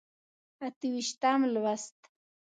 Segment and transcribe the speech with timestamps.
[0.65, 1.97] اته ویشتم لوست.